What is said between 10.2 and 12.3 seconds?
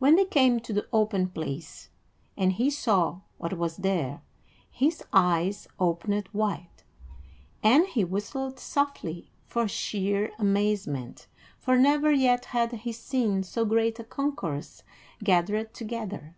amazement, for never